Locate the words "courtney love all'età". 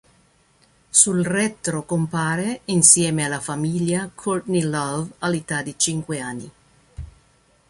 4.11-5.61